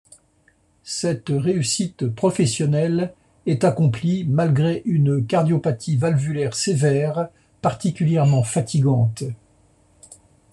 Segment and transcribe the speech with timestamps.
[0.81, 3.13] Cette réussite professionnelle
[3.45, 7.29] est accomplie malgré une cardiopathie valvulaire sévère
[7.61, 9.25] particulièrement fatigante.